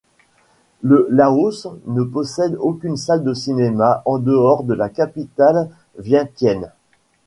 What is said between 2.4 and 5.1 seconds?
aucune salle de cinéma en dehors de la